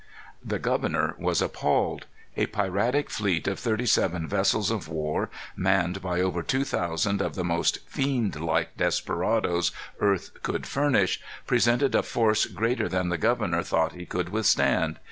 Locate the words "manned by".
5.55-6.21